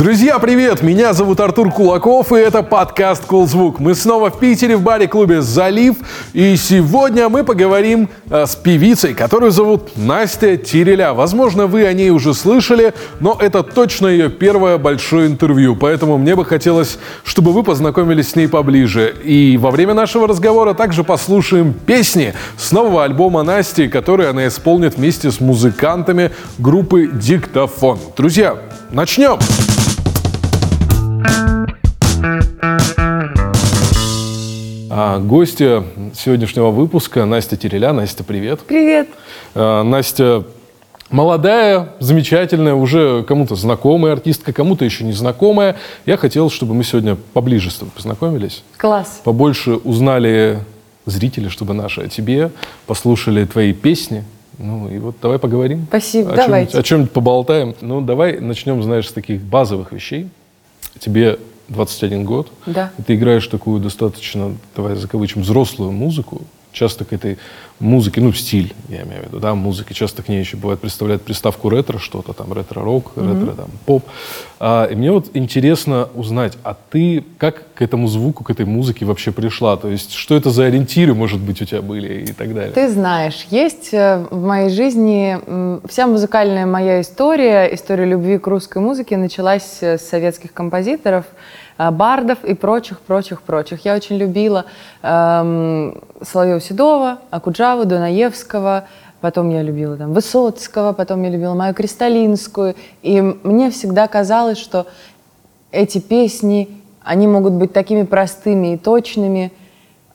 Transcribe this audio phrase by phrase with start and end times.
[0.00, 0.80] Друзья, привет!
[0.80, 3.80] Меня зовут Артур Кулаков, и это подкаст «Кулзвук».
[3.80, 5.96] Мы снова в Питере в баре-клубе «Залив»,
[6.32, 11.12] и сегодня мы поговорим э, с певицей, которую зовут Настя Тиреля.
[11.12, 16.34] Возможно, вы о ней уже слышали, но это точно ее первое большое интервью, поэтому мне
[16.34, 19.14] бы хотелось, чтобы вы познакомились с ней поближе.
[19.22, 24.96] И во время нашего разговора также послушаем песни с нового альбома Насти, который она исполнит
[24.96, 27.98] вместе с музыкантами группы «Диктофон».
[28.16, 28.56] Друзья,
[28.92, 29.32] начнем!
[29.32, 29.69] Начнем!
[34.92, 35.84] А гостья
[36.14, 37.92] сегодняшнего выпуска Настя Тереля.
[37.92, 38.60] Настя, привет.
[38.60, 39.08] Привет.
[39.54, 40.44] А, Настя
[41.10, 45.76] молодая, замечательная, уже кому-то знакомая артистка, кому-то еще не знакомая.
[46.06, 48.62] Я хотел, чтобы мы сегодня поближе с тобой познакомились.
[48.76, 49.20] Класс.
[49.24, 50.58] Побольше узнали
[51.06, 52.50] зрители, чтобы наши о тебе,
[52.86, 54.24] послушали твои песни.
[54.58, 55.86] Ну и вот давай поговорим.
[55.88, 56.72] Спасибо, о давайте.
[56.72, 57.74] Чем, о чем-нибудь поболтаем.
[57.80, 60.28] Ну давай начнем, знаешь, с таких базовых вещей.
[61.00, 62.52] Тебе 21 год.
[62.66, 62.92] Да.
[62.98, 66.42] И ты играешь такую достаточно, давай закавычим, взрослую музыку.
[66.72, 67.38] Часто к этой
[67.80, 71.22] музыке, ну, стиль, я имею в виду, да, музыки, часто к ней еще бывает представляют
[71.22, 73.40] приставку ретро, что-то там, ретро-рок, mm-hmm.
[73.40, 74.04] ретро, там, поп.
[74.60, 79.06] А, и мне вот интересно узнать, а ты как к этому звуку, к этой музыке
[79.06, 79.76] вообще пришла?
[79.76, 82.72] То есть, что это за ориентиры, может быть, у тебя были и так далее?
[82.72, 85.38] Ты знаешь, есть э, в моей жизни
[85.88, 92.44] вся музыкальная моя история, история любви к русской музыке началась с советских композиторов, Э, бардов
[92.44, 93.86] и прочих, прочих, прочих.
[93.86, 94.66] Я очень любила
[95.02, 98.84] эм, Соловьева-Седова, Акуджаву, Дунаевского,
[99.22, 102.74] потом я любила там Высоцкого, потом я любила Маю Кристалинскую.
[103.00, 104.86] И мне всегда казалось, что
[105.72, 106.68] эти песни,
[107.02, 109.50] они могут быть такими простыми и точными,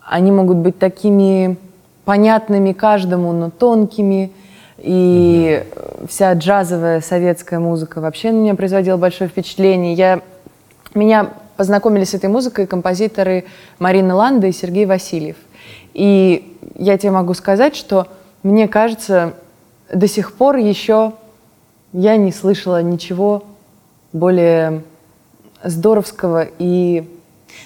[0.02, 1.58] они могут быть такими
[2.04, 4.32] понятными каждому, но тонкими.
[4.78, 6.08] И mm-hmm.
[6.10, 9.96] вся джазовая советская музыка вообще на меня производила большое впечатление.
[9.96, 10.22] Я,
[10.94, 13.46] меня познакомились с этой музыкой композиторы
[13.80, 15.38] Марина Ланда и Сергей Васильев.
[15.94, 18.08] И я тебе могу сказать, что
[18.44, 19.34] мне кажется,
[19.92, 21.14] до сих пор еще
[21.94, 23.44] я не слышала ничего
[24.12, 24.84] более
[25.64, 27.10] здоровского и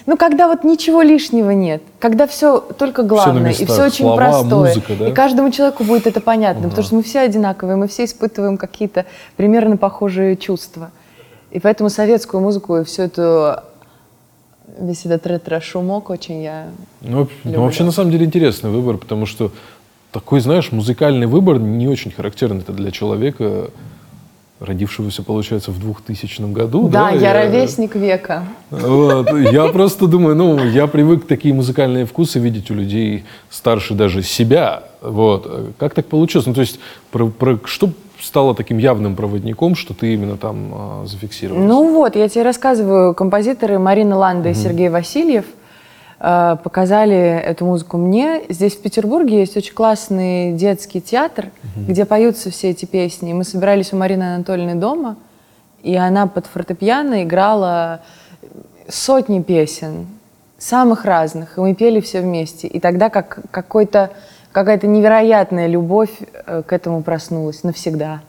[0.06, 4.16] ну, когда вот ничего лишнего нет, когда все только главное, все и все очень слова,
[4.16, 5.08] простое, музыка, да?
[5.08, 6.70] и каждому человеку будет это понятно, угу.
[6.70, 9.06] потому что мы все одинаковые, мы все испытываем какие-то
[9.36, 10.90] примерно похожие чувства.
[11.50, 13.56] И поэтому советскую музыку и всю эту
[14.78, 16.68] весь этот ретро-шумок очень я
[17.00, 19.52] ну, ну, вообще, на самом деле, интересный выбор, потому что
[20.12, 23.70] такой, знаешь, музыкальный выбор не очень характерный это для человека,
[24.58, 26.88] родившегося, получается, в 2000 году.
[26.88, 27.10] Да, да?
[27.10, 28.44] я, я ровесник века.
[28.70, 34.22] Вот, я просто думаю, ну, я привык такие музыкальные вкусы видеть у людей старше даже
[34.22, 34.84] себя.
[35.00, 35.74] Вот.
[35.78, 36.46] Как так получилось?
[36.46, 36.78] Ну, то есть,
[37.10, 41.68] про, про, что стало таким явным проводником, что ты именно там э, зафиксировалась?
[41.68, 44.58] Ну вот, я тебе рассказываю, композиторы Марина Ланда угу.
[44.58, 45.44] и Сергей Васильев
[46.18, 48.42] э, показали эту музыку мне.
[48.48, 51.90] Здесь в Петербурге есть очень классный детский театр, угу.
[51.90, 53.32] где поются все эти песни.
[53.32, 55.16] Мы собирались у Марины Анатольевны дома,
[55.82, 58.02] и она под фортепиано играла
[58.88, 60.06] сотни песен,
[60.58, 62.66] самых разных, и мы пели все вместе.
[62.66, 64.10] И тогда как какой-то
[64.52, 66.10] какая-то невероятная любовь
[66.46, 68.20] э, к этому проснулась навсегда.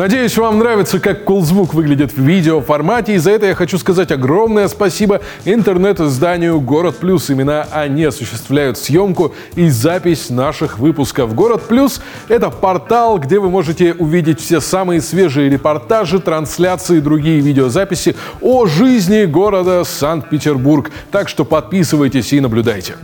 [0.00, 3.16] Надеюсь, вам нравится, как Кулзвук выглядит в видеоформате.
[3.16, 7.28] И за это я хочу сказать огромное спасибо интернет-изданию «Город Плюс».
[7.28, 11.34] Именно они осуществляют съемку и запись наших выпусков.
[11.34, 17.40] «Город Плюс»— это портал, где вы можете увидеть все самые свежие репортажи, трансляции и другие
[17.40, 20.90] видеозаписи о жизни города Санкт-Петербург.
[21.10, 22.94] Так что подписывайтесь и наблюдайте.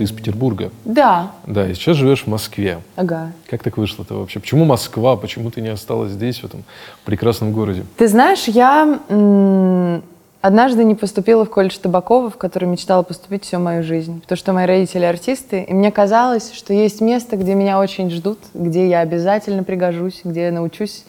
[0.00, 0.70] Ты из Петербурга.
[0.86, 2.78] Да, Да, и сейчас живешь в Москве.
[2.96, 3.32] ага.
[3.50, 4.40] Как так вышло-то вообще?
[4.40, 5.14] Почему Москва?
[5.16, 6.64] Почему ты не осталась здесь, в этом
[7.04, 7.84] прекрасном городе?
[7.98, 10.02] Ты знаешь, я м,
[10.40, 14.22] однажды не поступила в колледж Табакова, в который мечтала поступить всю мою жизнь.
[14.22, 18.38] Потому что мои родители артисты, и мне казалось, что есть место, где меня очень ждут,
[18.54, 21.04] где я обязательно пригожусь, где я научусь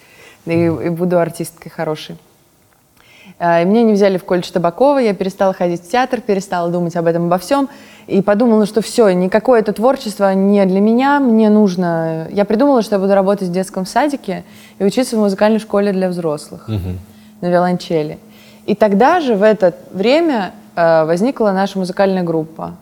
[0.46, 2.18] и, и буду артисткой хорошей.
[3.44, 6.96] А, И меня не взяли в колледж Табакова, я перестала ходить в театр, перестала думать
[6.96, 7.70] об этом, обо всем.
[8.06, 12.28] И подумала, что все, никакое это творчество не для меня, мне нужно...
[12.32, 14.44] Я придумала, что я буду работать в детском садике
[14.78, 16.68] и учиться в музыкальной школе для взрослых
[17.42, 18.20] на виолончели.
[18.68, 22.76] И тогда же, в это время, э, возникла наша музыкальная группа.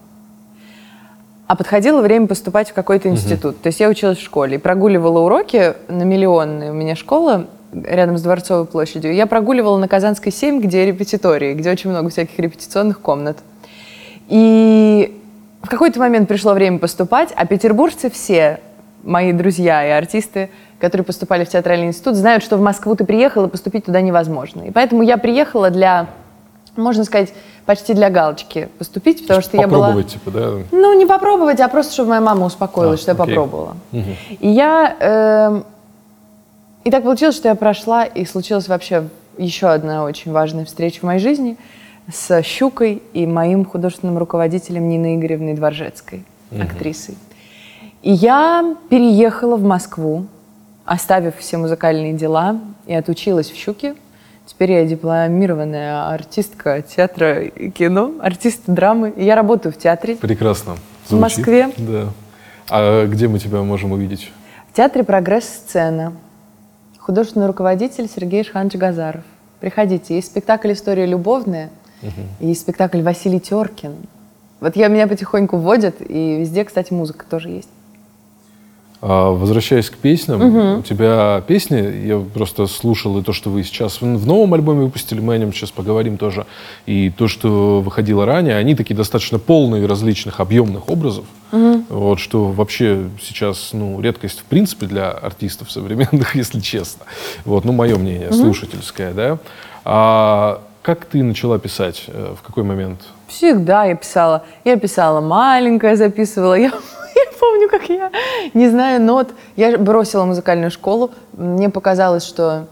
[1.48, 3.62] А подходило время поступать в какой-то институт.
[3.62, 6.72] То есть я училась в школе и прогуливала уроки на миллионные.
[6.72, 9.14] У меня школа рядом с Дворцовой площадью.
[9.14, 13.38] Я прогуливала на Казанской 7, где репетитории, где очень много всяких репетиционных комнат.
[14.28, 15.16] И
[15.62, 18.60] в какой-то момент пришло время поступать, а петербуржцы все,
[19.04, 20.50] мои друзья и артисты,
[20.80, 24.64] которые поступали в театральный институт, знают, что в Москву ты приехала, поступить туда невозможно.
[24.64, 26.08] И поэтому я приехала для,
[26.76, 27.34] можно сказать,
[27.66, 29.88] почти для галочки поступить, потому что я была...
[29.88, 30.50] Попробовать, типа, да?
[30.72, 33.36] Ну, не попробовать, а просто, чтобы моя мама успокоилась, А, что я окей.
[33.36, 33.76] попробовала.
[33.92, 34.96] И я...
[35.00, 35.66] эм,
[36.90, 41.04] и так получилось, что я прошла, и случилась вообще еще одна очень важная встреча в
[41.04, 41.56] моей жизни
[42.12, 46.26] с Щукой и моим художественным руководителем Ниной Игоревной Дворжецкой,
[46.60, 47.16] актрисой.
[48.02, 50.26] И я переехала в Москву,
[50.84, 53.94] оставив все музыкальные дела, и отучилась в Щуке.
[54.48, 59.14] Теперь я дипломированная артистка театра и кино, артист драмы.
[59.16, 60.16] И я работаю в театре.
[60.16, 60.76] Прекрасно.
[61.08, 61.70] В Москве.
[61.78, 62.08] Да.
[62.68, 64.32] А где мы тебя можем увидеть?
[64.72, 66.14] В театре «Прогресс-сцена».
[67.10, 69.24] Художественный руководитель Сергей Шханович Газаров.
[69.60, 70.14] Приходите.
[70.14, 71.72] Есть спектакль «История любовная»,
[72.40, 73.96] и есть спектакль «Василий Теркин».
[74.60, 77.70] Вот я, меня потихоньку вводят, и везде, кстати, музыка тоже есть.
[79.02, 84.02] А, возвращаясь к песням, у тебя песни, я просто слушал и то, что вы сейчас
[84.02, 86.46] в, новом альбоме выпустили, мы о нем сейчас поговорим тоже,
[86.86, 91.24] и то, что выходило ранее, они такие достаточно полные различных объемных образов,
[91.90, 97.06] вот, что вообще сейчас, ну, редкость в принципе для артистов современных, если честно.
[97.46, 99.40] Вот, ну, мое мнение, слушательское, да.
[99.86, 102.06] А как ты начала писать?
[102.08, 103.02] Э, В какой момент?
[103.28, 104.42] Всегда я писала.
[104.64, 106.56] Я писала маленькая, записывала.
[106.56, 106.70] Я,
[107.16, 108.10] я помню, как я,
[108.56, 109.30] не знаю нот.
[109.56, 111.12] Я бросила музыкальную школу.
[111.34, 112.66] Мне показалось, что,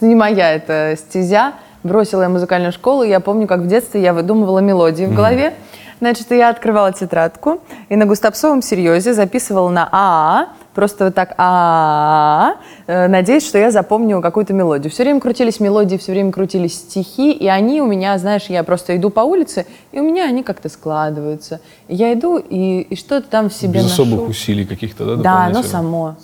[0.00, 1.52] не моя это стезя.
[1.82, 3.02] Бросила я музыкальную школу.
[3.02, 5.52] Я помню, как в детстве я выдумывала мелодии в голове.
[6.00, 7.60] Значит, я открывала тетрадку
[7.90, 10.48] и на густапсовом серьезе записывала на АА,
[10.78, 12.54] просто вот так а
[12.86, 14.92] надеясь, что я запомню какую-то мелодию.
[14.92, 18.96] Все время крутились мелодии, все время крутились стихи, и они у меня, знаешь, я просто
[18.96, 21.60] иду по улице, и у меня они как-то складываются.
[21.88, 24.02] Я иду и, и что-то там в себе Без ношу.
[24.02, 25.22] особых усилий каких-то, да?
[25.22, 26.14] Да, оно само.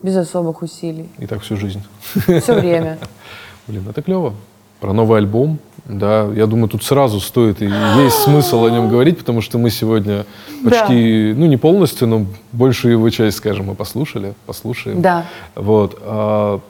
[0.00, 1.08] Без особых усилий.
[1.18, 1.82] И так всю жизнь.
[2.14, 2.98] Все время.
[3.66, 4.32] Блин, это клево.
[4.80, 5.58] Про новый альбом,
[5.88, 9.70] да, я думаю, тут сразу стоит и есть смысл о нем говорить, потому что мы
[9.70, 10.26] сегодня
[10.62, 15.00] почти, ну не полностью, но большую его часть, скажем, мы послушали, послушаем.
[15.00, 15.24] Да.
[15.54, 15.98] Вот.
[16.02, 16.60] а,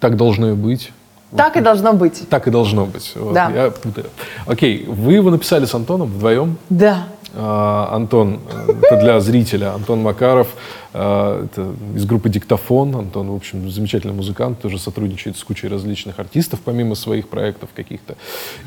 [0.00, 0.90] так должно и быть.
[1.36, 2.26] Так и должно быть.
[2.30, 3.12] Так и должно быть.
[3.14, 3.50] Вот, Да.
[3.50, 4.06] Я путаю.
[4.46, 6.56] Окей, вы его написали с Антоном вдвоем?
[6.70, 7.04] Да.
[7.34, 8.40] А, Антон,
[8.82, 10.48] это для зрителя, Антон Макаров,
[10.94, 12.96] а, это из группы «Диктофон».
[12.96, 18.16] Антон, в общем, замечательный музыкант, тоже сотрудничает с кучей различных артистов, помимо своих проектов каких-то.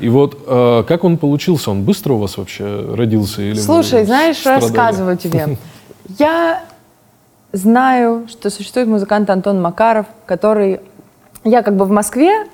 [0.00, 1.70] И вот а, как он получился?
[1.70, 3.42] Он быстро у вас вообще родился?
[3.42, 4.62] Или Слушай, знаешь, страдали?
[4.62, 5.58] рассказываю тебе.
[6.18, 6.62] Я
[7.52, 10.80] знаю, что существует музыкант Антон Макаров, который...
[11.44, 12.46] Я как бы в Москве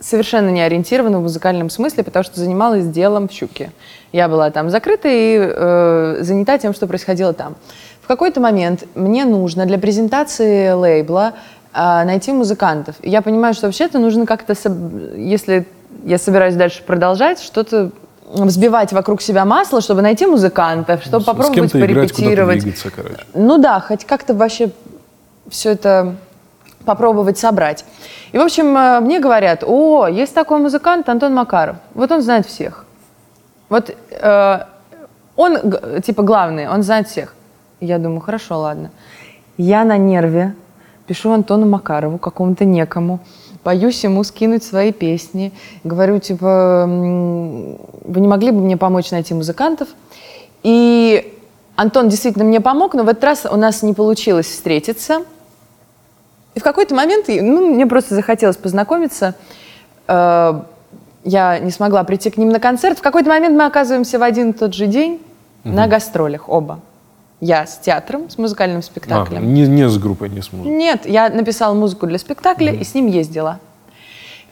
[0.00, 3.70] совершенно не ориентирована в музыкальном смысле, потому что занималась делом в Щуке.
[4.12, 7.56] Я была там закрыта и э, занята тем, что происходило там.
[8.02, 11.32] В какой-то момент мне нужно для презентации лейбла
[11.74, 12.96] э, найти музыкантов.
[13.02, 14.54] И я понимаю, что вообще-то нужно как-то,
[15.16, 15.66] если
[16.04, 17.90] я собираюсь дальше продолжать, что-то
[18.28, 22.58] взбивать вокруг себя масло, чтобы найти музыкантов, чтобы С- попробовать с играть, куда-то порепетировать.
[22.60, 23.16] двигаться, короче.
[23.34, 24.70] Ну да, хоть как-то вообще
[25.48, 26.16] все это
[26.86, 27.84] попробовать собрать.
[28.32, 31.76] И, в общем, э, мне говорят, о, есть такой музыкант Антон Макаров.
[31.94, 32.86] Вот он знает всех.
[33.68, 34.58] Вот э,
[35.36, 35.58] он,
[36.02, 37.34] типа, главный, он знает всех.
[37.80, 38.90] Я думаю, хорошо, ладно.
[39.58, 40.54] Я на нерве
[41.06, 43.20] пишу Антону Макарову, какому-то некому,
[43.64, 45.52] боюсь ему скинуть свои песни.
[45.84, 49.88] Говорю, типа, «М, вы не могли бы мне помочь найти музыкантов?
[50.62, 51.32] И
[51.76, 55.22] Антон действительно мне помог, но в этот раз у нас не получилось встретиться.
[56.56, 59.34] И в какой-то момент ну, мне просто захотелось познакомиться.
[60.08, 60.62] Э,
[61.22, 62.98] Я не смогла прийти к ним на концерт.
[62.98, 65.20] В какой-то момент мы оказываемся в один и тот же день
[65.64, 66.80] на гастролях оба.
[67.40, 69.52] Я с театром, с музыкальным А, спектаклем.
[69.52, 70.72] не, не с группой, не с музыкой.
[70.74, 73.58] Нет, я написала музыку для спектакля и с ним ездила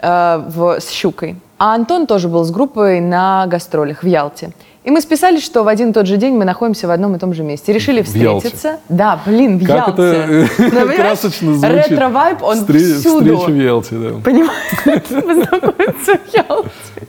[0.03, 1.37] э, в, с Щукой.
[1.57, 4.51] А Антон тоже был с группой на гастролях в Ялте.
[4.85, 7.19] И мы списались, что в один и тот же день мы находимся в одном и
[7.19, 7.73] том же месте.
[7.73, 8.49] Решили В Ялте.
[8.49, 8.81] встретиться.
[8.91, 10.29] Да, блин, в Как это Ялте.
[10.31, 11.77] э, Ну, понимаешь, красочно звучит.
[11.91, 13.37] Ретро-вайб, он Встре- всюду.
[13.39, 14.11] Встреча в Ялте, да.
[14.23, 17.09] Понимаете, познакомиться в Ялте.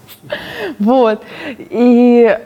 [0.79, 1.21] Вот.
[1.57, 2.39] И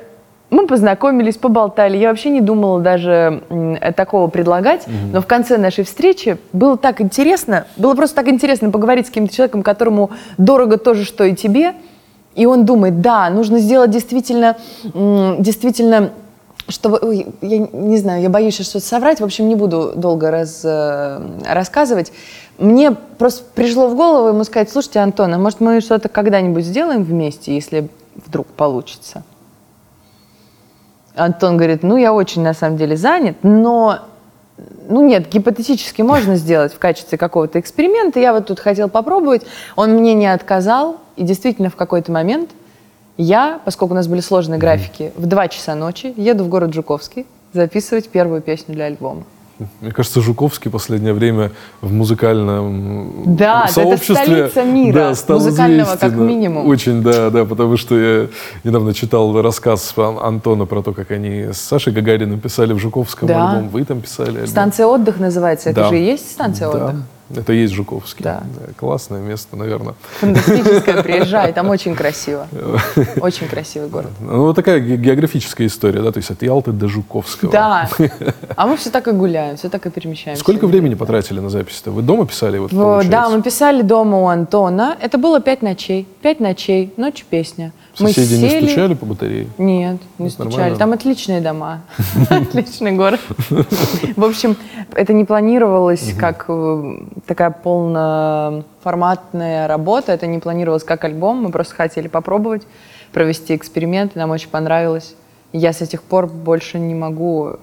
[0.49, 1.95] мы познакомились, поболтали.
[1.95, 4.87] Я вообще не думала даже м, такого предлагать.
[5.13, 9.35] Но в конце нашей встречи было так интересно, было просто так интересно поговорить с каким-то
[9.35, 10.09] человеком, которому
[10.39, 11.73] дорого то же, что и тебе.
[12.39, 16.11] И он думает, да, нужно сделать действительно, действительно
[16.69, 21.19] чтобы, я не знаю, я боюсь что-то соврать, в общем, не буду долго раз, э,
[21.45, 22.13] рассказывать.
[22.57, 27.03] Мне просто пришло в голову ему сказать, слушайте, Антон, а может мы что-то когда-нибудь сделаем
[27.03, 29.23] вместе, если вдруг получится?
[31.15, 33.99] Антон говорит, ну я очень на самом деле занят, но
[34.87, 38.19] ну нет, гипотетически можно сделать в качестве какого-то эксперимента.
[38.19, 39.43] Я вот тут хотел попробовать.
[39.75, 40.97] Он мне не отказал.
[41.15, 42.51] И действительно в какой-то момент
[43.17, 47.25] я, поскольку у нас были сложные графики, в 2 часа ночи еду в город Жуковский
[47.53, 49.25] записывать первую песню для альбома.
[49.81, 51.51] Мне кажется, Жуковский в последнее время
[51.81, 56.25] в музыкальном Да, это сообществе столица мира, да, стал музыкального как известен.
[56.27, 56.67] минимум.
[56.67, 58.27] Очень, да, да, потому что я
[58.63, 63.27] недавно читал рассказ Ан- Антона про то, как они с Сашей Гагариным писали в Жуковском
[63.27, 63.51] Да.
[63.51, 63.69] альбом.
[63.69, 64.47] Вы там писали альбом.
[64.47, 65.69] Станция отдых называется.
[65.71, 65.89] Это Да.
[65.89, 67.01] же и есть станция Да, отдых.
[67.35, 68.23] Это есть Жуковский.
[68.23, 68.43] Да.
[68.77, 69.95] классное место, наверное.
[70.19, 72.47] Фантастическая, приезжай, там очень красиво.
[73.21, 74.11] Очень красивый город.
[74.19, 77.51] Ну, вот такая ге- географическая история, да, то есть от Ялты до Жуковского.
[77.51, 77.89] Да.
[78.55, 80.41] А мы все так и гуляем, все так и перемещаемся.
[80.41, 81.91] Сколько времени потратили на запись-то?
[81.91, 82.57] Вы дома писали?
[82.57, 83.03] Вот, В-?
[83.09, 84.97] Да, мы писали дома у Антона.
[85.01, 86.07] Это было пять ночей.
[86.21, 87.71] Пять ночей, ночь песня.
[87.99, 89.47] Мы Соседи не сели- стучали по батарее?
[89.57, 90.51] Нет, не Ну, стучали.
[90.53, 90.77] нормально.
[90.77, 91.81] Там отличные дома.
[92.29, 93.19] Отличный город.
[93.49, 94.55] В общем,
[94.95, 100.11] это не планировалось как э, такая полноформатная работа.
[100.13, 101.43] Это не планировалось как альбом.
[101.43, 102.63] Мы просто хотели попробовать,
[103.11, 104.15] провести эксперимент.
[104.15, 105.15] Нам очень понравилось.
[105.51, 107.55] Я с этих пор больше не могу э,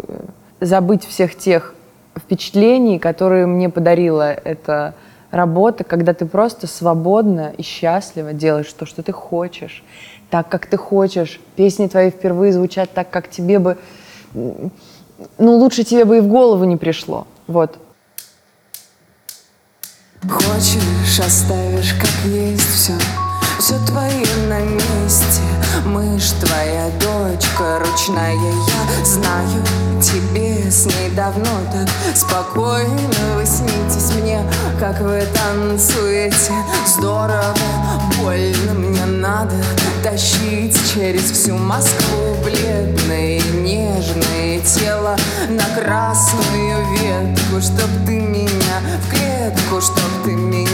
[0.60, 1.74] забыть всех тех
[2.18, 4.94] впечатлений, которые мне подарила эта
[5.30, 9.84] работа, когда ты просто свободно и счастливо делаешь то, что ты хочешь,
[10.30, 11.40] так, как ты хочешь.
[11.56, 13.78] Песни твои впервые звучат так, как тебе бы...
[14.34, 14.72] Ну,
[15.38, 17.26] лучше тебе бы и в голову не пришло.
[17.46, 17.78] Вот.
[20.28, 22.92] Хочешь, оставишь как есть все
[23.58, 25.42] Все твое на месте.
[25.84, 29.04] Мышь твоя дочка ручная Я.
[29.04, 29.62] Знаю,
[30.00, 33.36] тебе с ней давно так Спокойно.
[33.36, 34.42] Вы снитесь мне
[34.80, 36.52] Как вы танцуете.
[36.86, 37.54] Здорово,
[38.18, 39.54] больно Мне надо
[40.02, 45.16] тащить через всю Москву Бледное, нежное тело
[45.48, 50.65] На красную ветку Чтоб ты меня в клетку Чтоб ты меня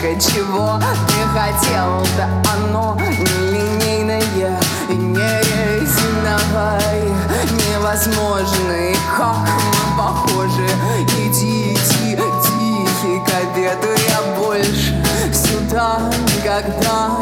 [0.00, 4.22] оттенка, чего ты хотел, да оно не линейное
[4.88, 5.40] и не
[5.78, 7.14] резиновое,
[7.52, 10.68] невозможно, и как мы похожи,
[11.08, 15.02] иди, иди, тихий к обеду, я больше
[15.32, 16.00] сюда
[16.36, 17.19] никогда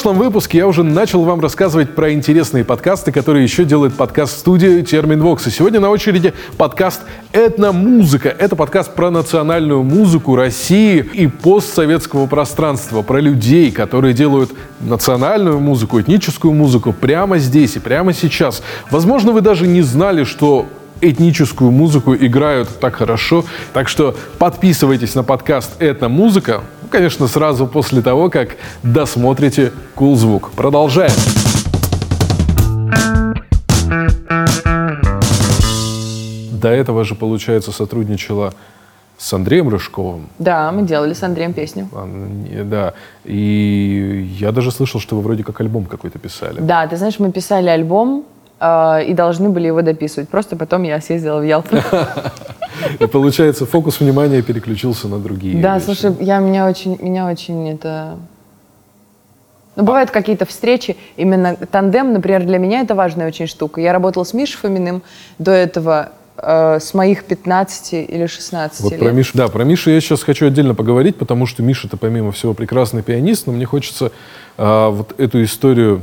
[0.00, 5.46] прошлом выпуске я уже начал вам рассказывать про интересные подкасты, которые еще делает подкаст-студия Терминвокс.
[5.46, 7.02] И сегодня на очереди подкаст
[7.34, 8.30] «Этномузыка».
[8.30, 16.00] Это подкаст про национальную музыку России и постсоветского пространства, про людей, которые делают национальную музыку,
[16.00, 18.62] этническую музыку прямо здесь и прямо сейчас.
[18.90, 20.66] Возможно, вы даже не знали, что
[21.02, 23.44] этническую музыку играют так хорошо.
[23.74, 26.62] Так что подписывайтесь на подкаст «Этномузыка».
[26.90, 30.50] Конечно, сразу после того, как досмотрите «Кул cool звук».
[30.50, 31.12] Продолжаем.
[36.52, 38.52] До этого же, получается, сотрудничала
[39.16, 40.28] с Андреем Рыжковым.
[40.38, 41.88] Да, мы делали с Андреем песню.
[41.92, 42.08] А,
[42.64, 42.94] да.
[43.24, 46.60] И я даже слышал, что вы вроде как альбом какой-то писали.
[46.60, 48.24] Да, ты знаешь, мы писали альбом,
[48.58, 50.28] э, и должны были его дописывать.
[50.28, 51.76] Просто потом я съездила в Ялту.
[52.98, 55.60] И получается, фокус внимания переключился на другие.
[55.60, 58.16] Да, слушай, я меня очень, меня очень это.
[59.76, 63.80] Ну, бывают какие-то встречи, именно тандем, например, для меня это важная очень штука.
[63.80, 65.02] Я работала с Мишей Фоминым
[65.38, 69.00] до этого, э, с моих 15 или 16 вот лет.
[69.00, 72.32] Про Мишу, да, про Мишу я сейчас хочу отдельно поговорить, потому что Миша это помимо
[72.32, 74.10] всего прекрасный пианист, но мне хочется
[74.58, 76.02] э, вот эту историю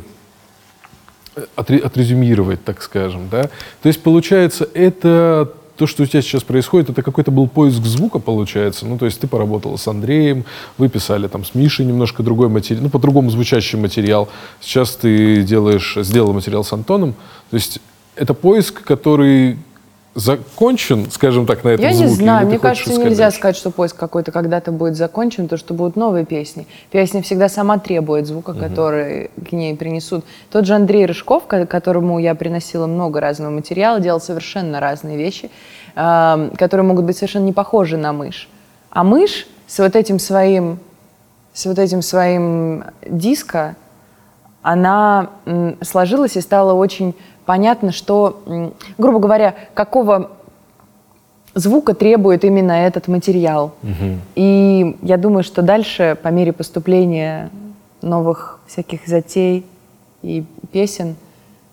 [1.56, 3.44] отрезюмировать, так скажем, да.
[3.82, 8.20] То есть, получается, это то, что у тебя сейчас происходит, это какой-то был поиск звука,
[8.20, 8.86] получается.
[8.86, 10.44] Ну, то есть ты поработала с Андреем,
[10.78, 14.28] вы писали там с Мишей немножко другой материал, ну, по-другому звучащий материал.
[14.60, 17.14] Сейчас ты делаешь, сделал материал с Антоном.
[17.52, 17.80] То есть
[18.16, 19.58] это поиск, который
[20.18, 22.10] закончен, скажем так, на этом Я звуке?
[22.10, 25.96] не знаю, мне кажется, нельзя сказать, что поиск какой-то когда-то будет закончен, то что будут
[25.96, 26.66] новые песни.
[26.90, 28.60] Песня всегда сама требует звука, угу.
[28.60, 30.26] который к ней принесут.
[30.52, 35.52] Тот же Андрей Рыжков, которому я приносила много разного материала, делал совершенно разные вещи,
[35.94, 38.50] которые могут быть совершенно не похожи на мышь.
[38.90, 40.80] А мышь с вот этим своим,
[41.54, 43.76] с вот этим своим диско,
[44.64, 45.30] она
[45.82, 47.14] сложилась и стала очень
[47.48, 50.32] понятно, что, грубо говоря, какого
[51.56, 53.74] звука требует именно этот материал.
[53.82, 54.20] Угу.
[54.36, 57.50] И я думаю, что дальше, по мере поступления
[58.02, 59.66] новых всяких затей
[60.22, 61.16] и песен,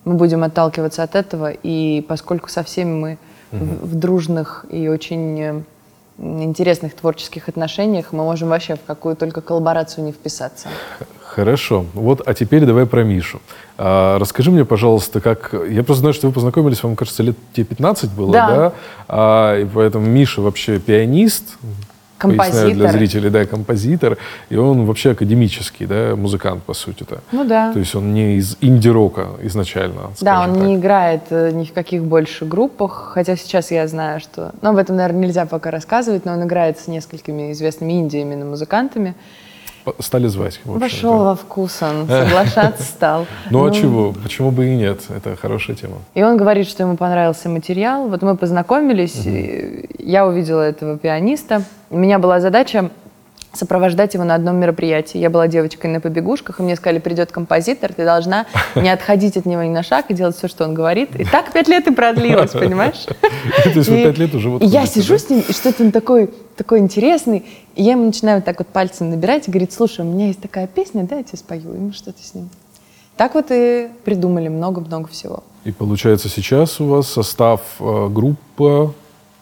[0.04, 1.50] мы будем отталкиваться от этого.
[1.50, 3.18] И поскольку со всеми мы
[3.52, 3.64] угу.
[3.64, 5.64] в, в дружных и очень
[6.18, 10.68] интересных творческих отношениях, мы можем вообще в какую только коллаборацию не вписаться.
[11.34, 11.86] Хорошо.
[11.94, 13.40] Вот, а теперь давай про Мишу.
[13.76, 15.52] А, расскажи мне, пожалуйста, как...
[15.68, 18.48] Я просто знаю, что вы познакомились, вам кажется, лет тебе 15 было, да?
[18.48, 18.72] да?
[19.08, 21.56] А, и поэтому Миша вообще пианист,
[22.18, 22.72] композитор.
[22.72, 24.16] для зрителей, да, композитор,
[24.48, 27.20] и он вообще академический, да, музыкант, по сути-то.
[27.32, 27.72] Ну да.
[27.72, 30.62] То есть он не из инди-рока изначально, Да, он так.
[30.62, 34.52] не играет э, ни в каких больше группах, хотя сейчас я знаю, что...
[34.62, 38.44] Ну, об этом, наверное, нельзя пока рассказывать, но он играет с несколькими известными инди именно
[38.44, 39.16] музыкантами
[39.98, 40.60] стали звать.
[40.64, 43.26] Вошел во вкус он, соглашаться стал.
[43.50, 43.74] Ну а ну.
[43.74, 44.12] чего?
[44.12, 45.00] Почему бы и нет?
[45.08, 45.96] Это хорошая тема.
[46.14, 48.08] И он говорит, что ему понравился материал.
[48.08, 49.26] Вот мы познакомились,
[49.98, 51.62] я увидела этого пианиста.
[51.90, 52.90] У меня была задача
[53.54, 55.18] сопровождать его на одном мероприятии.
[55.18, 59.46] Я была девочкой на побегушках, и мне сказали, придет композитор, ты должна не отходить от
[59.46, 61.14] него ни на шаг и делать все, что он говорит.
[61.16, 63.04] И так пять лет и продлилось, понимаешь?
[63.64, 66.30] То есть вы пять лет уже вот Я сижу с ним, и что-то он такой,
[66.56, 70.08] такой интересный, и я ему начинаю вот так вот пальцем набирать и говорит, слушай, у
[70.08, 72.48] меня есть такая песня, да, я тебе спою, и мы что-то с ним.
[73.16, 75.44] Так вот и придумали много-много всего.
[75.64, 78.92] И получается сейчас у вас состав э, группа,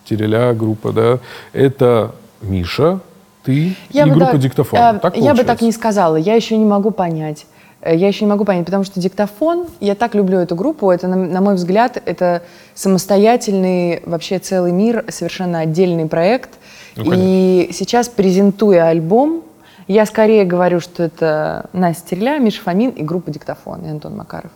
[0.05, 1.19] Тереля группа, да,
[1.53, 3.01] это Миша,
[3.43, 4.79] ты я и группа так, диктофон.
[4.79, 6.17] Э, так я бы так не сказала.
[6.17, 7.47] Я еще не могу понять.
[7.81, 11.09] Э, я еще не могу понять, потому что диктофон, я так люблю эту группу, это,
[11.09, 12.43] на, на мой взгляд, это
[12.75, 16.51] самостоятельный вообще целый мир, совершенно отдельный проект.
[16.97, 19.43] Ну, и сейчас, презентуя альбом,
[19.89, 24.53] я скорее говорю, что это Настя Терля, Миша Фомин и группа «Диктофон» и Антон Макаров.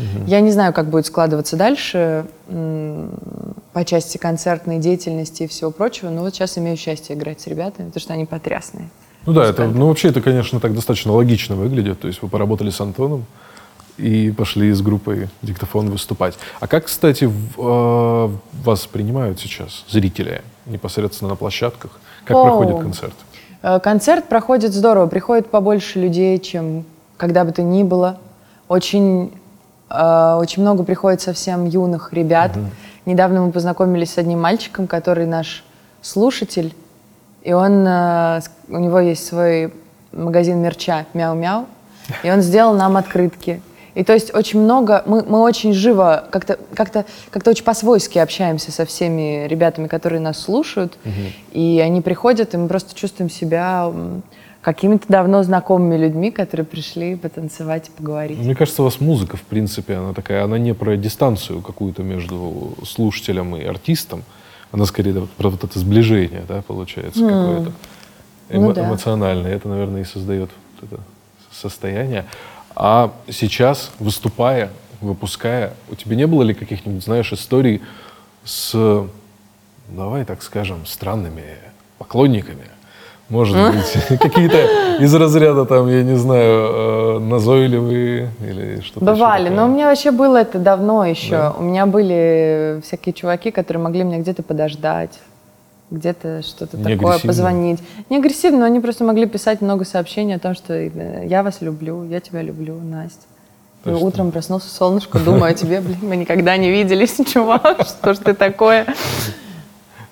[0.00, 0.26] Угу.
[0.26, 6.22] Я не знаю, как будет складываться дальше по части концертной деятельности и всего прочего, но
[6.22, 8.88] вот сейчас имею счастье играть с ребятами, потому что они потрясные.
[9.26, 12.00] Ну да, это, ну вообще это, конечно, так достаточно логично выглядит.
[12.00, 13.26] То есть вы поработали с Антоном
[13.98, 16.34] и пошли с группой «Диктофон» выступать.
[16.58, 18.30] А как, кстати, в, э,
[18.64, 22.00] вас принимают сейчас зрители непосредственно на площадках?
[22.24, 23.14] Как О, проходит концерт?
[23.62, 25.06] Э, концерт проходит здорово.
[25.06, 26.86] Приходит побольше людей, чем
[27.18, 28.18] когда бы то ни было.
[28.68, 29.32] Очень
[29.90, 32.56] очень много приходит совсем юных ребят.
[32.56, 32.66] Угу.
[33.06, 35.64] Недавно мы познакомились с одним мальчиком, который наш
[36.02, 36.74] слушатель,
[37.42, 39.72] и он, э, у него есть свой
[40.12, 41.66] магазин мерча «Мяу-мяу»,
[42.22, 43.62] и он сделал нам открытки.
[43.94, 47.64] И то есть очень много, мы, мы очень живо, как-то как -то, как -то очень
[47.64, 51.12] по-свойски общаемся со всеми ребятами, которые нас слушают, угу.
[51.52, 53.92] и они приходят, и мы просто чувствуем себя
[54.60, 58.38] какими-то давно знакомыми людьми, которые пришли потанцевать и поговорить.
[58.38, 62.74] Мне кажется, у вас музыка, в принципе, она такая, она не про дистанцию какую-то между
[62.84, 64.22] слушателем и артистом,
[64.70, 67.28] она скорее про вот это сближение, да, получается, mm.
[67.28, 67.72] какое-то
[68.50, 68.86] эмо- ну, да.
[68.86, 69.54] эмоциональное.
[69.54, 71.02] Это, наверное, и создает вот это
[71.50, 72.26] состояние.
[72.76, 74.70] А сейчас, выступая,
[75.00, 77.80] выпуская, у тебя не было ли каких-нибудь, знаешь, историй
[78.44, 79.06] с,
[79.88, 81.56] давай так скажем, странными
[81.98, 82.66] поклонниками?
[83.30, 89.06] Может быть, какие-то из разряда там, я не знаю, э, назойливые или что-то.
[89.06, 91.30] Бывали, но у меня вообще было это давно еще.
[91.30, 91.54] Да?
[91.56, 95.18] У меня были всякие чуваки, которые могли меня где-то подождать,
[95.92, 97.78] где-то что-то такое позвонить.
[98.10, 101.60] Не агрессивно, но они просто могли писать много сообщений о том, что э, я вас
[101.60, 103.22] люблю, я тебя люблю, Настя.
[103.84, 108.34] Утром проснулся солнышко, думаю о тебе, блин, мы никогда не виделись, чувак, что ж ты
[108.34, 108.86] такое?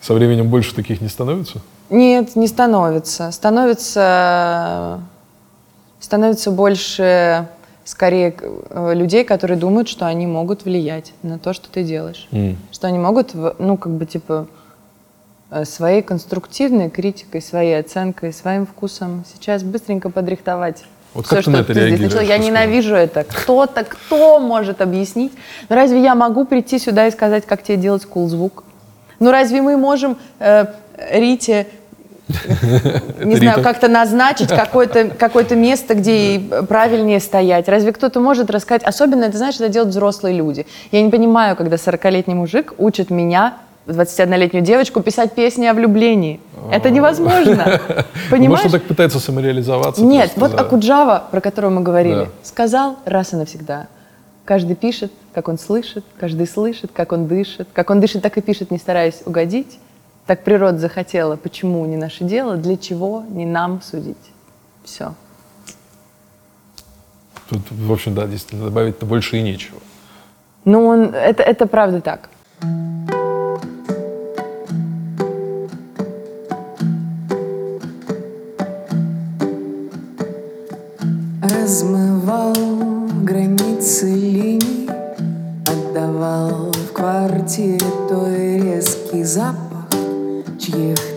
[0.00, 1.60] Со временем больше таких не становится?
[1.90, 3.30] Нет, не становится.
[3.30, 5.00] Становится,
[6.00, 7.48] становится больше,
[7.84, 12.28] скорее, э, людей, которые думают, что они могут влиять на то, что ты делаешь.
[12.30, 12.56] Mm.
[12.70, 14.46] Что они могут, ну, как бы, типа,
[15.50, 20.84] э, своей конструктивной критикой, своей оценкой, своим вкусом сейчас быстренько подрихтовать.
[21.14, 22.28] Вот все, как ты на это реагируешь?
[22.28, 23.24] Я ненавижу это.
[23.24, 25.32] Кто-то, кто может объяснить?
[25.70, 28.62] Но разве я могу прийти сюда и сказать, как тебе делать кул звук?
[29.18, 30.66] Ну разве мы можем э,
[31.10, 31.66] Рите
[33.24, 37.68] не знаю, как-то назначить какое-то какое место, где ей правильнее стоять.
[37.68, 38.82] Разве кто-то может рассказать?
[38.84, 40.66] Особенно, это знаешь, это делают взрослые люди.
[40.92, 43.54] Я не понимаю, когда 40-летний мужик учит меня,
[43.86, 46.40] 21-летнюю девочку, писать песни о влюблении.
[46.70, 47.80] Это невозможно.
[48.30, 48.50] Понимаешь?
[48.64, 50.02] Может, он так пытается самореализоваться.
[50.02, 53.86] Нет, вот Акуджава, про которого мы говорили, сказал раз и навсегда.
[54.48, 57.68] Каждый пишет, как он слышит, каждый слышит, как он дышит.
[57.74, 59.78] Как он дышит, так и пишет, не стараясь угодить.
[60.24, 64.16] Так природа захотела, почему не наше дело, для чего не нам судить.
[64.84, 65.12] Все.
[67.50, 69.80] Тут, в общем, да, действительно, добавить-то больше и нечего.
[70.64, 72.30] Ну, он, это, это правда так.
[81.42, 82.54] Размывал
[83.24, 84.27] границы
[87.48, 89.88] квартире той резкий запах
[90.58, 91.07] чьих-то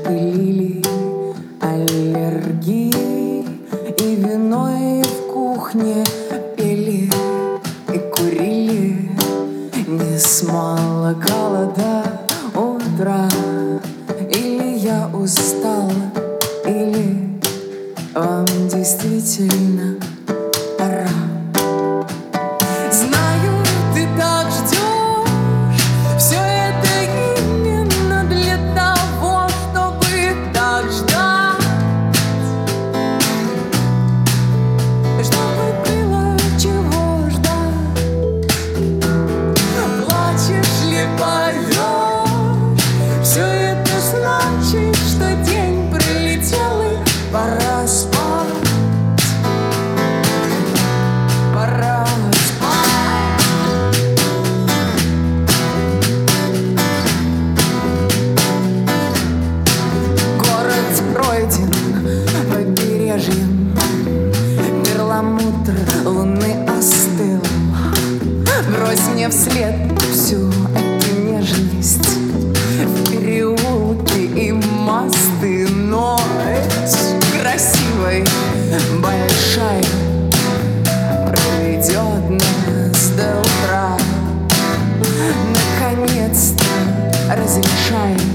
[86.32, 88.31] наконец-то разрешаем.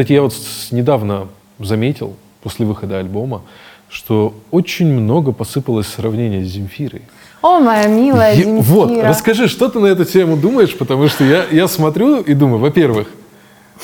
[0.00, 0.32] Кстати, я вот
[0.70, 3.42] недавно заметил, после выхода альбома,
[3.90, 7.02] что очень много посыпалось сравнений с Земфирой.
[7.42, 8.62] О, моя милая Я- Земфира.
[8.62, 12.60] Вот, расскажи, что ты на эту тему думаешь, потому что я, я смотрю и думаю,
[12.60, 13.08] во-первых,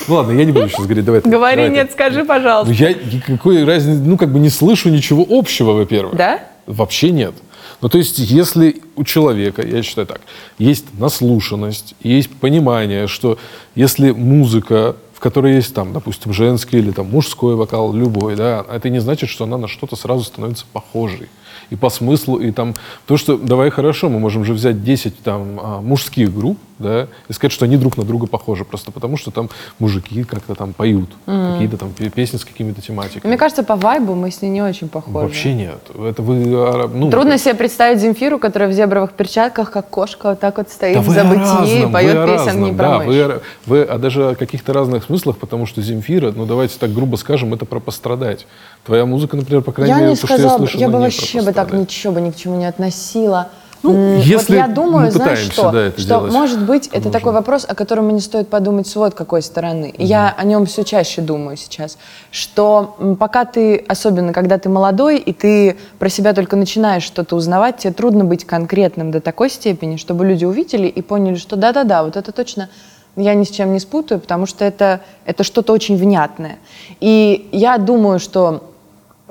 [0.08, 1.28] ну ладно, я не буду сейчас говорить, давай ты.
[1.28, 1.74] Говори давай ты.
[1.74, 2.72] нет, скажи, Ну, пожалуйста.
[2.72, 6.16] я никакой разницы, ну, как бы не слышу ничего общего, во-первых.
[6.16, 6.40] Да?
[6.64, 7.34] Вообще нет.
[7.82, 10.22] Ну, то есть, если у человека, я считаю так,
[10.58, 13.36] есть наслушанность, есть понимание, что
[13.74, 18.90] если музыка, в которой есть там, допустим, женский или там мужской вокал, любой, да, это
[18.90, 21.28] не значит, что она на что-то сразу становится похожей.
[21.70, 22.74] И по смыслу, и там...
[23.06, 27.32] То, что, давай хорошо, мы можем же взять 10 там а, мужских групп, да, и
[27.32, 31.08] сказать, что они друг на друга похожи, просто потому что там мужики как-то там поют,
[31.24, 33.28] какие-то там пе- песни с какими-то тематиками.
[33.30, 35.16] Мне кажется, по вайбу мы с ней не очень похожи.
[35.16, 35.78] Вообще нет.
[35.98, 36.44] Это вы...
[36.54, 40.68] а, Ну, Трудно себе представить Земфиру, которая в зебровых перчатках, как кошка, вот так вот
[40.68, 43.06] стоит Да в забытии и поет вы о песен разном, не про да, мышь.
[43.06, 46.92] вы, о- вы о даже о каких-то разных смыслах, потому что Земфира, ну давайте так
[46.92, 48.46] грубо скажем, это про пострадать.
[48.84, 50.88] Твоя музыка, например, по крайней Я мере, не то, что я сказала, бы- слышал, я
[50.88, 53.48] бы вообще бы так ничего бы ни к чему не относила.
[53.92, 57.12] Ну, если вот я думаю, мы знаешь что, да, что делать, может быть это нужно.
[57.12, 59.92] такой вопрос, о котором мне стоит подумать с вот какой стороны.
[59.96, 61.98] И Я о нем все чаще думаю сейчас,
[62.30, 67.78] что пока ты, особенно когда ты молодой и ты про себя только начинаешь что-то узнавать,
[67.78, 72.16] тебе трудно быть конкретным до такой степени, чтобы люди увидели и поняли, что да-да-да, вот
[72.16, 72.68] это точно
[73.16, 76.58] я ни с чем не спутаю, потому что это, это что-то очень внятное.
[77.00, 78.62] И я думаю, что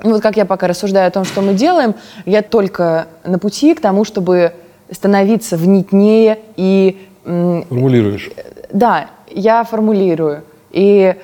[0.02, 3.80] вот как я пока рассуждаю о том, что мы делаем, я только на пути к
[3.80, 4.52] тому, чтобы
[4.90, 8.30] становиться внятнее и Формулируешь.
[8.70, 10.44] да, я формулирую.
[10.70, 11.14] И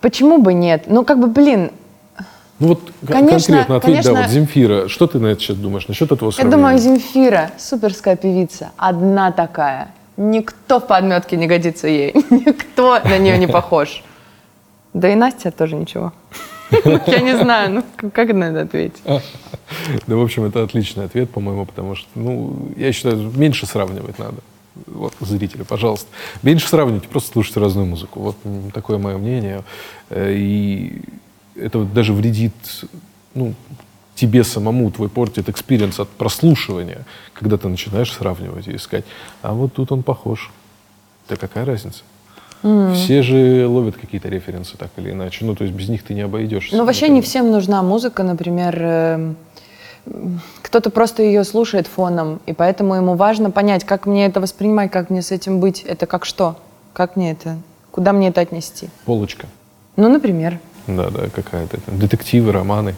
[0.00, 0.84] почему бы нет?
[0.86, 1.72] Ну, как бы, блин,
[2.58, 4.14] Ну вот Конечно, конкретно ответь, конечно.
[4.14, 6.56] да, вот Земфира, что ты на это сейчас думаешь, насчет этого я сравнения?
[6.56, 9.88] думаю, Земфира, суперская певица, одна такая.
[10.16, 12.12] Никто в подметки не годится ей.
[12.30, 14.02] Никто на нее не похож.
[14.94, 16.12] Да и Настя тоже ничего.
[17.06, 19.02] Я не знаю, ну как на это ответить?
[19.04, 24.38] Да, в общем, это отличный ответ, по-моему, потому что, ну, я считаю, меньше сравнивать надо.
[24.86, 26.08] Вот, зрители, пожалуйста.
[26.42, 28.20] Меньше сравнивайте, просто слушайте разную музыку.
[28.20, 28.36] Вот
[28.72, 29.62] такое мое мнение.
[30.10, 31.02] Э, И
[31.56, 32.52] это вот даже вредит,
[33.34, 33.54] ну,
[34.14, 39.04] тебе самому, твой портит экспириенс от прослушивания, когда ты начинаешь сравнивать и искать.
[39.42, 40.50] А вот тут он похож.
[41.28, 42.02] Да какая разница?
[42.94, 45.44] Все же ловят какие-то референсы так или иначе.
[45.44, 46.76] Ну, то есть без них ты не обойдешься.
[46.76, 49.36] Ну, вообще не всем нужна музыка, например, эм,
[50.62, 55.10] кто-то просто ее слушает фоном, и поэтому ему важно понять, как мне это воспринимать, как
[55.10, 56.56] мне с этим быть, это как что,
[56.92, 57.56] как мне это,
[57.90, 58.88] куда мне это отнести.
[59.04, 59.46] Полочка.
[59.96, 61.78] Ну, например, Да, да, какая-то.
[61.86, 62.94] Детективы, романы,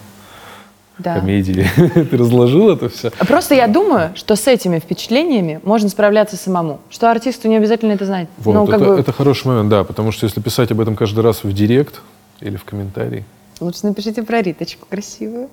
[1.02, 1.14] да.
[1.20, 1.66] комедии.
[1.76, 3.10] Ты разложил это все?
[3.18, 7.92] А Просто я думаю, что с этими впечатлениями можно справляться самому, что артисту не обязательно
[7.92, 8.28] это знать.
[8.38, 10.96] Вот, ну, как это, бы, это хороший момент, да, потому что если писать об этом
[10.96, 12.00] каждый раз в директ
[12.40, 13.24] или в комментарий.
[13.60, 15.48] лучше напишите про Риточку красивую.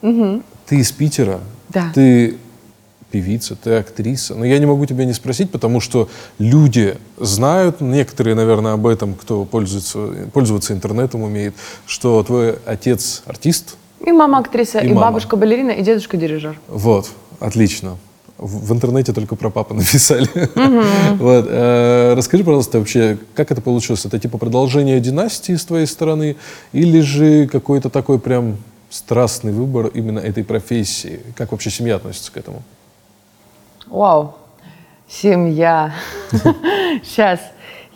[0.00, 1.90] Ты из Питера, Да.
[1.94, 2.36] ты
[3.10, 4.34] певица, ты актриса.
[4.34, 9.14] Но я не могу тебя не спросить, потому что люди знают, некоторые, наверное, об этом,
[9.14, 11.54] кто пользуется, пользоваться интернетом умеет,
[11.86, 13.76] что твой отец артист.
[14.04, 15.00] И мама актриса, И и, мама.
[15.08, 16.58] бабушка балерина, и дедушка дирижер.
[16.68, 17.08] Вот,
[17.40, 17.96] отлично.
[18.38, 20.28] В, в интернете только про папу написали.
[21.16, 24.04] Вот, э, расскажи, пожалуйста, вообще, как это получилось?
[24.04, 26.36] Это типа продолжение династии с твоей стороны
[26.72, 28.58] или же какой-то такой прям
[28.90, 31.20] страстный выбор именно этой профессии?
[31.34, 32.62] Как вообще семья относится к этому?
[33.86, 34.34] Вау,
[35.08, 35.94] семья.
[37.02, 37.40] Сейчас.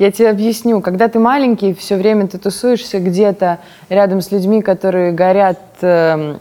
[0.01, 0.81] Я тебе объясню.
[0.81, 3.59] Когда ты маленький, все время ты тусуешься где-то
[3.91, 6.41] рядом с людьми, которые горят эм,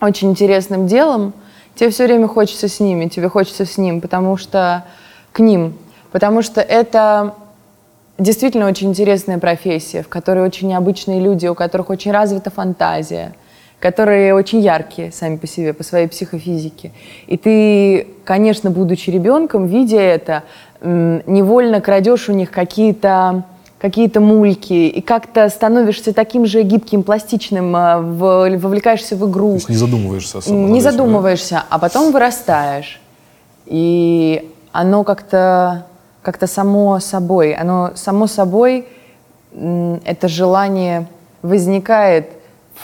[0.00, 1.32] очень интересным делом,
[1.74, 4.84] тебе все время хочется с ними, тебе хочется с ним, потому что
[5.32, 5.76] к ним,
[6.12, 7.34] потому что это
[8.16, 13.32] действительно очень интересная профессия, в которой очень необычные люди, у которых очень развита фантазия,
[13.80, 16.92] которые очень яркие сами по себе, по своей психофизике.
[17.26, 20.44] И ты, конечно, будучи ребенком, видя это,
[20.82, 23.44] невольно крадешь у них какие-то
[23.78, 29.52] какие-то мульки, и как-то становишься таким же гибким, пластичным, а, в- вовлекаешься в игру.
[29.52, 30.90] То есть не задумываешься особо Не да?
[30.90, 33.00] задумываешься, а потом вырастаешь.
[33.64, 35.86] И оно как-то
[36.20, 38.86] как само собой, оно само собой,
[39.54, 41.06] это желание
[41.40, 42.28] возникает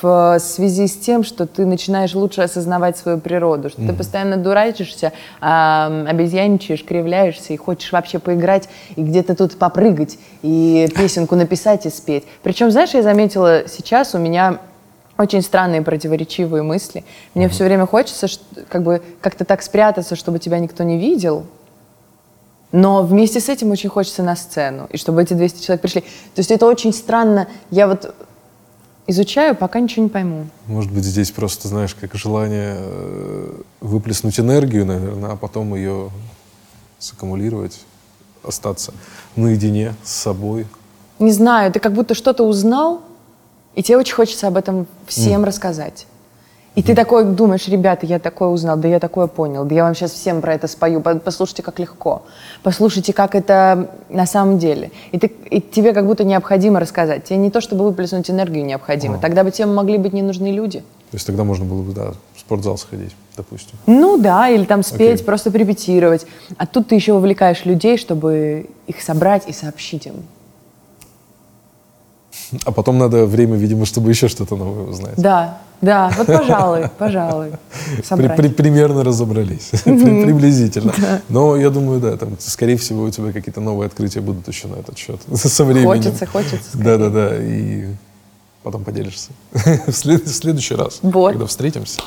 [0.01, 5.13] в связи с тем, что ты начинаешь лучше осознавать свою природу, что ты постоянно дурачишься,
[5.41, 11.91] а, обезьяничаешь, кривляешься и хочешь вообще поиграть и где-то тут попрыгать и песенку написать и
[11.91, 12.25] спеть.
[12.43, 14.59] Причем, знаешь, я заметила сейчас у меня
[15.19, 17.05] очень странные противоречивые мысли.
[17.35, 18.27] Мне все время хочется
[18.69, 21.47] как бы как-то так спрятаться, чтобы тебя никто не видел.
[22.73, 26.01] Но вместе с этим очень хочется на сцену, и чтобы эти 200 человек пришли.
[26.03, 27.49] То есть это очень странно.
[27.71, 28.15] Я вот
[29.07, 30.47] изучаю, пока ничего не пойму.
[30.67, 36.11] Может быть, здесь просто, знаешь, как желание э, выплеснуть энергию, наверное, а потом ее
[36.99, 37.81] саккумулировать,
[38.43, 38.93] остаться
[39.37, 40.67] наедине с собой.
[41.19, 43.03] Не знаю, ты как будто что-то узнал,
[43.75, 46.07] и тебе очень хочется об этом всем рассказать.
[46.77, 49.95] И ты такой думаешь, ребята, я такое узнал, да я такое понял, да я вам
[49.95, 52.23] сейчас всем про это спою, По- послушайте, как легко,
[52.63, 54.93] послушайте, как это на самом деле.
[55.11, 57.25] И, ты, и тебе как будто необходимо рассказать.
[57.25, 60.81] Тебе не то, чтобы выплеснуть энергию необходимо, тогда бы тебе могли быть не нужны люди.
[60.81, 63.79] То есть тогда можно было бы, да, в спортзал сходить, допустим.
[63.87, 65.25] Ну да, или там спеть, Окей.
[65.25, 66.27] просто порепетировать.
[66.59, 70.25] А тут ты еще вовлекаешь людей, чтобы их собрать и сообщить им.
[72.67, 75.15] А потом надо время, видимо, чтобы еще что-то новое узнать.
[75.17, 77.53] Да, да, вот пожалуй, пожалуй.
[78.09, 80.93] При- при- примерно разобрались, При- приблизительно.
[81.29, 84.77] Но я думаю, да, там, скорее всего, у тебя какие-то новые открытия будут еще на
[84.77, 85.87] этот счет со временем.
[85.89, 86.57] Хочется, хочется.
[86.71, 86.85] скорее.
[86.85, 87.37] Да, да, да.
[87.45, 87.87] И
[88.63, 91.33] потом поделишься в, след- в следующий раз, Вот.
[91.33, 92.01] когда встретимся.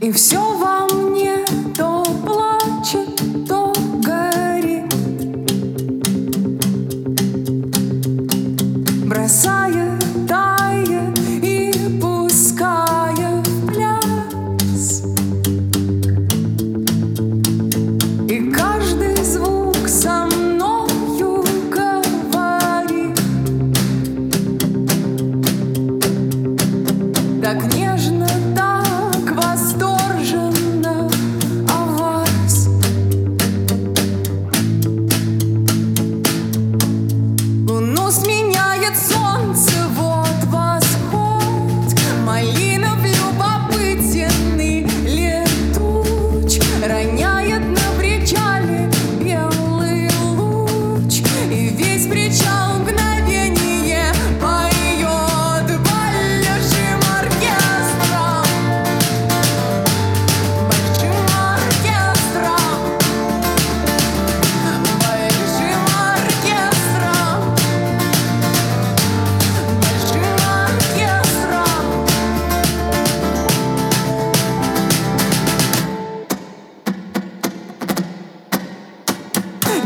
[0.00, 1.44] И все во мне
[1.76, 3.20] то плачет,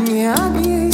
[0.05, 0.84] me habillé.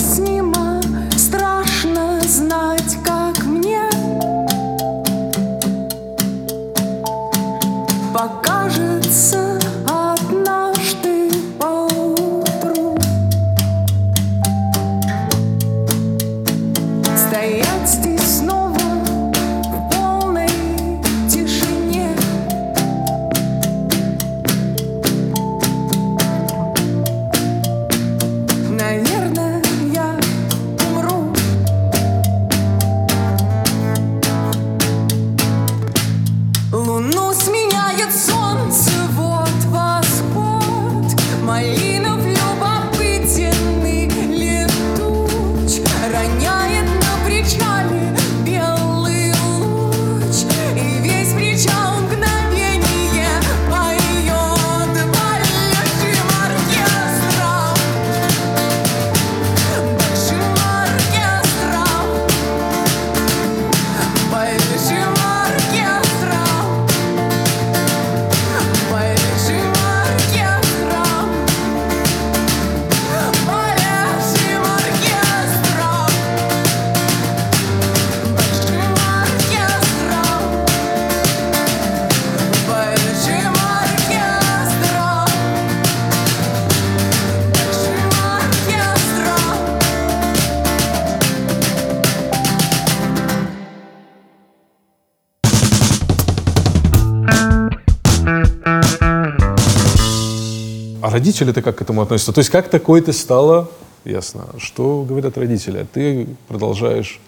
[101.12, 102.34] Родители-то как к этому относятся?
[102.34, 103.70] То есть как такое ты стала,
[104.04, 107.20] ясно, что говорят родители, а ты продолжаешь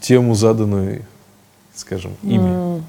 [0.00, 1.04] тему заданную,
[1.74, 2.82] скажем, ими.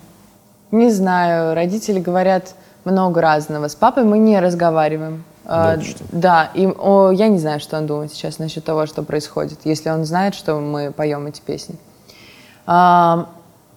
[0.71, 2.55] Не знаю, родители говорят
[2.85, 3.67] много разного.
[3.67, 5.23] С папой мы не разговариваем.
[5.45, 6.03] А, Да, что?
[6.11, 9.89] да, и о, я не знаю, что он думает сейчас насчет того, что происходит, если
[9.89, 11.75] он знает, что мы поем эти песни.
[12.65, 13.27] А,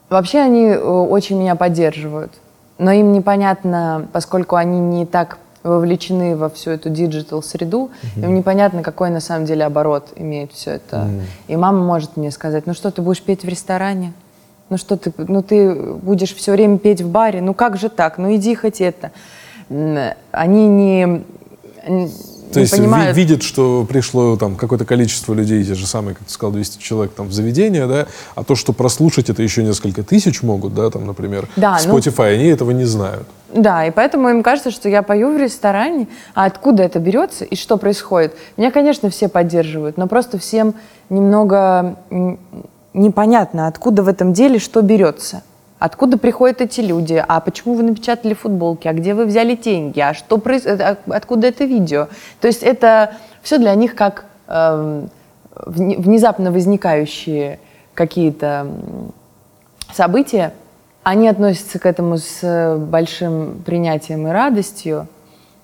[0.08, 2.32] вообще они э, очень меня поддерживают,
[2.78, 8.82] но им непонятно, поскольку они не так вовлечены во всю эту digital среду, им непонятно,
[8.82, 11.08] какой на самом деле оборот имеет все это.
[11.48, 14.12] И мама может мне сказать, ну что, ты будешь петь в ресторане?
[14.68, 18.18] Ну что ты, ну ты будешь все время петь в баре, ну как же так,
[18.18, 19.10] ну иди хоть это.
[20.32, 21.22] Они не,
[21.86, 21.90] то
[22.60, 23.16] не есть понимают.
[23.16, 26.80] ви- видят, что пришло там какое-то количество людей, те же самые, как ты сказал, 200
[26.80, 30.90] человек там в заведение, да, а то, что прослушать это еще несколько тысяч могут, да,
[30.90, 33.26] там, например, Да, ну- Spotify, они этого не знают.
[33.48, 37.54] Да, и поэтому им кажется, что я пою в ресторане, а откуда это берется и
[37.54, 38.34] что происходит.
[38.56, 40.74] Меня, конечно, все поддерживают, но просто всем
[41.10, 41.96] немного
[42.92, 45.42] непонятно, откуда в этом деле что берется.
[45.78, 47.22] Откуда приходят эти люди?
[47.28, 48.88] А почему вы напечатали футболки?
[48.88, 50.00] А где вы взяли деньги?
[50.00, 50.64] А что проис...
[50.64, 52.08] э, а откуда это видео?
[52.40, 57.60] То есть это все для них как вне- внезапно возникающие
[57.94, 58.66] какие-то
[59.92, 60.52] события,
[61.06, 65.06] они относятся к этому с э, большим принятием и радостью,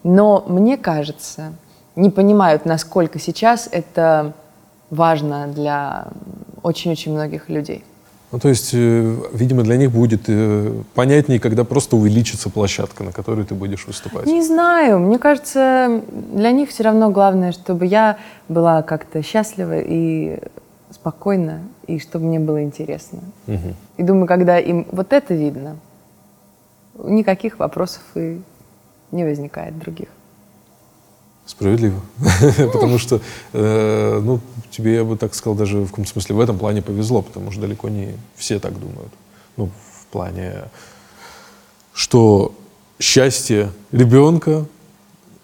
[0.05, 1.55] но мне кажется,
[1.97, 4.35] не понимают, насколько сейчас это
[4.91, 6.07] важно для
[6.63, 7.83] очень-очень многих людей.
[8.31, 13.11] Ну, то есть, э, видимо, для них будет э, понятнее, когда просто увеличится площадка, на
[13.11, 14.27] которой ты будешь выступать.
[14.27, 18.17] Не знаю, мне кажется, для них все равно главное, чтобы я
[18.49, 20.39] была как-то счастлива и
[20.93, 23.21] спокойна, и чтобы мне было интересно.
[23.47, 23.75] Мгм.
[23.97, 25.77] И думаю, когда им вот это видно,
[26.95, 28.41] никаких вопросов и
[29.11, 30.09] не возникает других.
[31.47, 32.01] Справедливо.
[32.73, 33.21] Потому что,
[33.53, 34.41] э, ну,
[34.71, 37.61] тебе, я бы так сказал, даже в каком смысле в этом плане повезло, потому что
[37.61, 39.13] далеко не все так думают.
[39.57, 39.67] Ну,
[40.01, 40.65] в плане,
[41.93, 42.55] что
[42.99, 44.67] счастье ребенка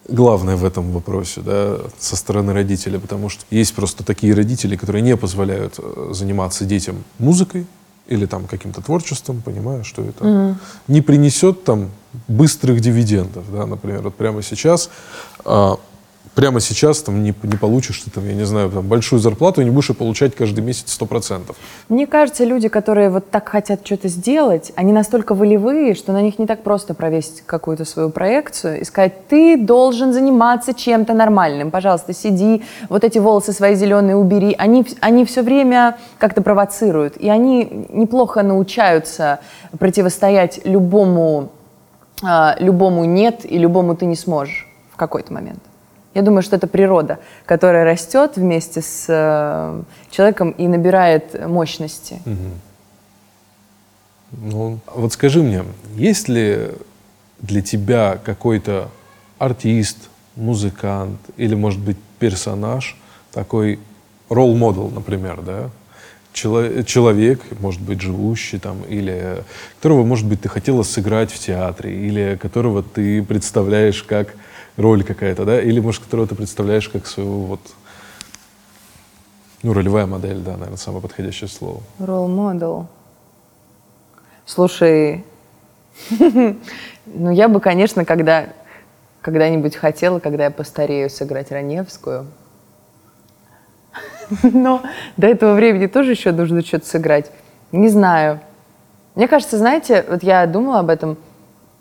[0.09, 5.03] главное в этом вопросе, да, со стороны родителя, потому что есть просто такие родители, которые
[5.03, 7.67] не позволяют э, заниматься детям музыкой
[8.07, 10.57] или там каким-то творчеством, понимая, что это
[10.89, 11.91] не принесет там
[12.27, 14.89] быстрых дивидендов, да, например, вот прямо сейчас,
[15.45, 15.79] а,
[16.39, 19.65] прямо сейчас там не, не получишь ты там, я не знаю, там большую зарплату и
[19.65, 21.57] не будешь ее получать каждый месяц сто процентов.
[21.89, 26.39] Мне кажется, люди, которые вот так хотят что-то сделать, они настолько волевые, что на них
[26.39, 32.15] не так просто провесить какую-то свою проекцию и сказать, ты должен заниматься чем-то нормальным, пожалуйста,
[32.15, 34.55] сиди, вот эти волосы свои зеленые убери.
[34.59, 39.41] Они, они все время как-то провоцируют, и они неплохо научаются
[39.77, 41.51] противостоять любому,
[42.23, 45.59] а, любому нет и любому ты не сможешь в какой-то момент.
[46.19, 52.21] Я думаю, что это природа, которая растет вместе с э, человеком и набирает мощности.
[54.33, 55.63] Ну, вот скажи мне,
[55.95, 56.71] есть ли
[57.39, 58.89] для тебя какой-то
[59.39, 62.97] артист, музыкант или, может быть, персонаж,
[63.31, 63.79] такой
[64.29, 65.71] ролл-модел, например, да?
[66.33, 69.45] Чело- человек, может быть, живущий там, или
[69.77, 74.35] которого, может быть, ты хотела сыграть в театре, или которого ты представляешь как
[74.79, 75.61] роль какая-то, да?
[75.61, 77.61] Или, может, которого ты представляешь как своего вот...
[79.63, 81.83] Ну, ролевая модель, да, наверное, самое подходящее слово.
[81.99, 82.87] Ролл-модел.
[84.47, 85.25] Слушай,
[87.07, 88.51] ну я бы, конечно, когда,
[89.21, 92.27] когда-нибудь хотела, когда я постарею, сыграть Раневскую.
[94.43, 94.83] Но
[95.17, 97.33] до этого времени тоже еще нужно что-то сыграть.
[97.73, 98.41] Не знаю.
[99.17, 101.19] Мне кажется, знаете, вот я думала об этом.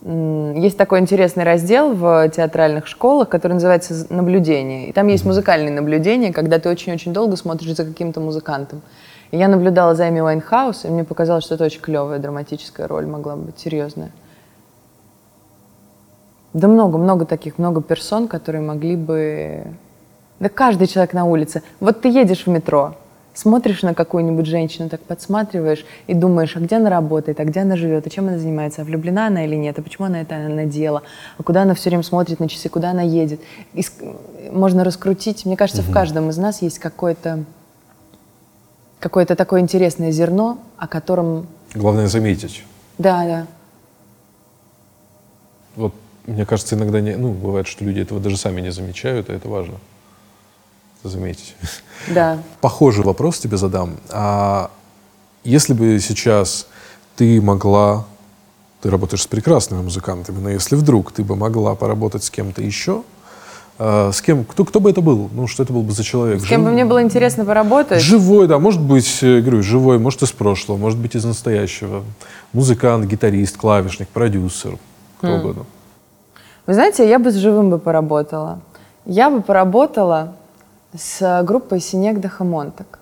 [0.04, 4.90] Есть такой интересный раздел в театральных школах, который называется «З- «Наблюдение».
[4.90, 8.82] И там есть музыкальные наблюдения, когда ты очень-очень долго смотришь за каким-то музыкантом.
[9.32, 13.08] И я наблюдала за Эми Уайнхаус, и мне показалось, что это очень клевая драматическая роль
[13.08, 14.12] могла бы быть, серьезная.
[16.54, 19.64] Да много-много таких, много персон, которые могли бы...
[20.40, 21.64] Да каждый человек на улице.
[21.80, 22.96] Вот ты едешь в метро,
[23.38, 27.76] смотришь на какую-нибудь женщину, так подсматриваешь и думаешь, а где она работает, а где она
[27.76, 31.04] живет, а чем она занимается, а влюблена она или нет, а почему она это надела,
[31.38, 33.40] а куда она все время смотрит на часы, куда она едет.
[33.74, 33.86] И
[34.52, 35.46] можно раскрутить.
[35.46, 37.44] Мне кажется, в каждом из нас есть какое-то
[39.00, 41.46] какое-то такое интересное зерно, о котором...
[41.76, 42.64] Главное заметить.
[42.98, 43.48] Да, да.
[45.76, 45.94] Вот,
[46.26, 49.48] мне кажется, иногда не, ну, бывает, что люди этого даже сами не замечают, а это
[49.48, 49.76] важно.
[51.04, 51.56] Заметить.
[52.08, 52.40] Да.
[52.62, 53.98] Похожий вопрос тебе задам.
[54.10, 54.70] А
[55.44, 56.68] если бы сейчас
[57.16, 58.06] ты могла,
[58.82, 63.04] ты работаешь с прекрасными музыкантами, но если вдруг ты бы могла поработать с кем-то еще,
[63.80, 65.30] а, с кем, кто, кто бы это был?
[65.34, 66.42] Ну, что это был бы за человек?
[66.42, 68.02] С кем бы Жив- мне было интересно поработать?
[68.02, 72.04] Живой, да, может быть, э, говорю, живой, может из прошлого, может быть из настоящего.
[72.54, 74.78] Музыкант, гитарист, клавишник, продюсер,
[75.20, 75.66] кто угодно.
[76.66, 78.60] Вы знаете, я бы с живым бы поработала.
[79.06, 80.34] Я бы поработала
[80.98, 83.00] с э, группой Синегда Хамонтак.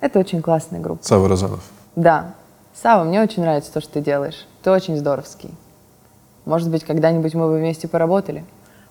[0.00, 1.04] Это очень классная группа.
[1.04, 1.60] Сава Розанов.
[1.94, 2.34] Да.
[2.74, 4.46] Сава, мне очень нравится то, что ты делаешь.
[4.62, 5.50] Ты очень здоровский.
[6.44, 8.44] Может быть, когда-нибудь мы бы вместе поработали?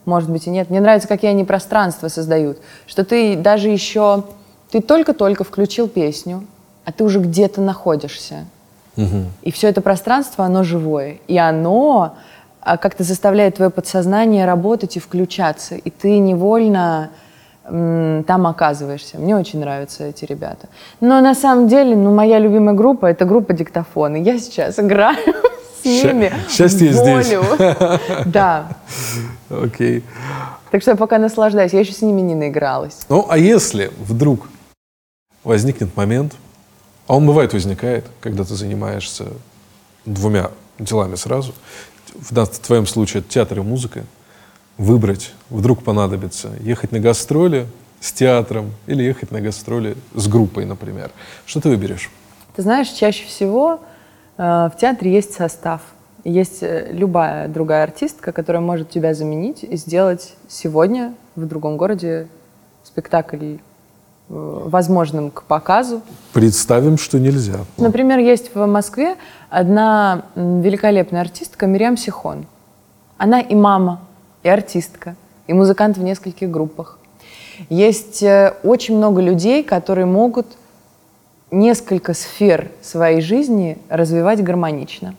[0.06, 0.70] Может быть и нет.
[0.70, 2.60] Мне нравится, какие они пространства создают.
[2.88, 4.24] Что ты даже еще...
[4.72, 6.46] Ты только-только включил песню,
[6.86, 8.46] а ты уже где-то находишься.
[9.42, 11.20] И все это пространство, оно живое.
[11.28, 12.16] И оно
[12.62, 15.76] а, как-то заставляет твое подсознание работать и включаться.
[15.76, 17.10] И ты невольно
[17.64, 19.18] там оказываешься.
[19.18, 20.68] Мне очень нравятся эти ребята.
[21.00, 24.16] Но на самом деле, ну, моя любимая группа— это группа «Диктофон».
[24.16, 25.18] И я сейчас играю
[25.82, 27.34] с ними Счастье здесь.
[28.26, 28.68] Да.
[29.50, 30.04] Окей.
[30.72, 31.74] Так что я пока наслаждаюсь.
[31.74, 32.98] Я еще с ними не наигралась.
[33.10, 34.48] Ну, а если вдруг
[35.44, 36.34] возникнет момент,
[37.08, 39.26] а он бывает возникает, когда ты занимаешься
[40.06, 41.54] двумя делами сразу,
[42.14, 44.04] в твоем случае это театр и музыка,
[44.82, 47.68] выбрать вдруг понадобится ехать на гастроли
[48.00, 51.12] с театром или ехать на гастроли с группой, например.
[51.46, 52.10] Что ты выберешь?
[52.56, 53.80] Ты знаешь, чаще всего
[54.38, 55.82] э, в театре есть состав.
[56.24, 62.28] Есть э, любая другая артистка, которая может тебя заменить и сделать сегодня в другом городе
[62.84, 63.58] спектакль э,
[64.30, 66.02] возможным к показу.
[66.34, 67.60] Представим, что нельзя.
[67.78, 69.16] Например, есть в Москве
[69.52, 72.48] одна великолепная артистка Мириам Сихон.
[73.20, 74.02] Она и мама,
[74.44, 75.16] и артистка,
[75.48, 77.00] и музыкант в нескольких группах.
[77.70, 80.48] Есть э, очень много людей, которые могут
[81.52, 85.16] несколько сфер своей жизни развивать гармонично.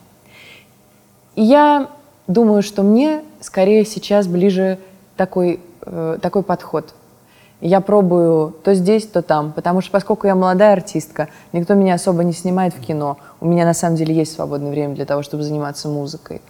[1.35, 1.89] И я
[2.27, 4.79] думаю, что мне скорее сейчас ближе
[5.15, 6.93] такой, э, такой подход.
[7.61, 12.23] Я пробую то здесь, то там, потому что поскольку я молодая артистка, никто меня особо
[12.23, 13.17] не снимает в кино.
[13.39, 16.41] У меня на самом деле есть свободное время для того, чтобы заниматься музыкой.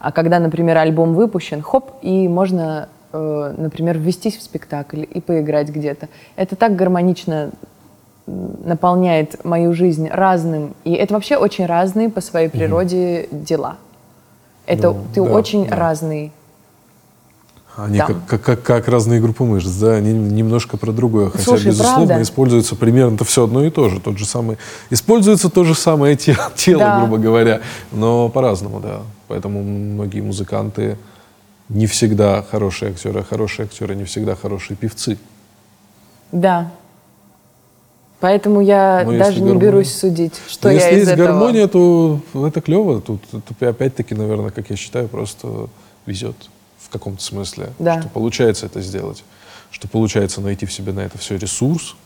[0.00, 5.68] А когда, например, альбом выпущен, хоп, и можно, э, например, ввестись в спектакль и поиграть
[5.70, 6.08] где-то.
[6.36, 7.50] Это так гармонично
[8.26, 10.74] наполняет мою жизнь разным.
[10.84, 13.44] И это вообще очень разные по своей природе mm-hmm.
[13.44, 13.76] дела.
[14.66, 15.76] Это ну, ты да, очень да.
[15.76, 16.32] разный.
[17.78, 21.30] Они как, как, как, как разные группы мышц, да, они немножко про другое.
[21.30, 22.22] Хотя, Слушай, безусловно, правда?
[22.22, 24.00] используется примерно это все одно и то же.
[24.00, 24.58] Тот же самый,
[24.90, 26.98] используется то же самое тело, тело да.
[26.98, 27.60] грубо говоря,
[27.92, 29.02] но по-разному, да.
[29.28, 30.98] Поэтому многие музыканты
[31.68, 35.16] не всегда хорошие актеры, а хорошие актеры не всегда хорошие певцы.
[36.32, 36.72] Да.
[38.18, 39.60] Поэтому я Но даже не гармония...
[39.60, 41.26] берусь судить, что если я из есть этого.
[41.28, 43.00] гармония, то это клево.
[43.00, 45.68] Тут это, опять-таки, наверное, как я считаю, просто
[46.06, 46.34] везет
[46.88, 48.00] в каком-то смысле, да.
[48.00, 49.24] что получается это сделать,
[49.70, 51.96] что получается найти в себе на это все ресурс,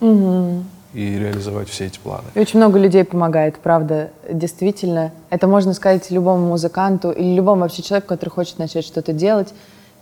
[0.00, 0.64] угу
[0.94, 2.24] и реализовать все эти планы.
[2.34, 5.10] И очень много людей помогает, правда, действительно.
[5.28, 9.52] Это можно сказать любому музыканту или любому вообще человеку, который хочет начать что-то делать.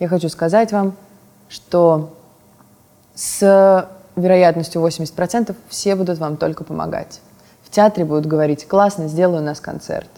[0.01, 0.95] Я хочу сказать вам,
[1.49, 2.15] что
[3.15, 7.21] с вероятностью 80% все будут вам только помогать.
[7.65, 10.11] В театре будут говорить, классно, сделай у нас концерт.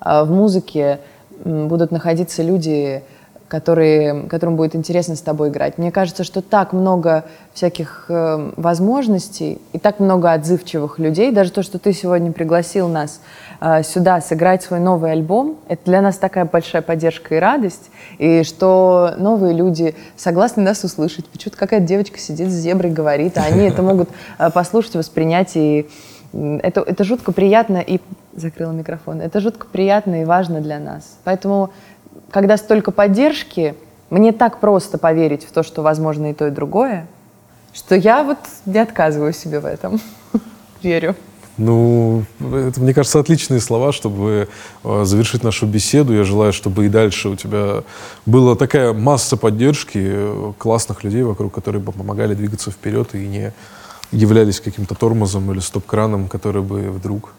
[0.00, 1.00] А в музыке
[1.44, 3.02] будут находиться люди,
[3.50, 5.76] которые, которым будет интересно с тобой играть.
[5.76, 11.32] Мне кажется, что так много всяких э, возможностей и так много отзывчивых людей.
[11.32, 13.20] Даже то, что ты сегодня пригласил нас
[13.60, 17.90] э, сюда сыграть свой новый альбом, это для нас такая большая поддержка и радость.
[18.18, 21.26] И что новые люди согласны нас услышать.
[21.28, 25.88] Почему-то какая-то девочка сидит с зеброй говорит, а они это могут э, послушать, воспринять и
[26.32, 28.00] это, это жутко приятно и
[28.34, 29.20] закрыла микрофон.
[29.20, 31.18] Это жутко приятно и важно для нас.
[31.24, 31.70] Поэтому
[32.30, 33.74] когда столько поддержки,
[34.10, 37.06] мне так просто поверить в то, что возможно и то, и другое,
[37.72, 40.00] что я вот не отказываю себе в этом.
[40.82, 41.14] Верю.
[41.56, 44.48] Ну, это, мне кажется, отличные слова, чтобы
[44.82, 46.14] э, завершить нашу беседу.
[46.14, 47.82] Я желаю, чтобы и дальше у тебя
[48.24, 53.52] была такая масса поддержки, э, классных людей вокруг, которые бы помогали двигаться вперед и не
[54.10, 57.34] являлись каким-то тормозом или стоп-краном, который бы вдруг